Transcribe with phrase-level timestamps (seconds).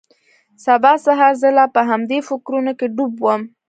[0.65, 3.41] سبا سهار زه لا په همدې فکرونو کښې ډوب وم.